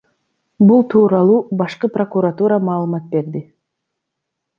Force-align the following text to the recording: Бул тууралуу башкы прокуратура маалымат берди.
Бул 0.69 0.79
тууралуу 0.93 1.35
башкы 1.59 1.89
прокуратура 1.97 2.57
маалымат 2.71 3.05
берди. 3.13 3.43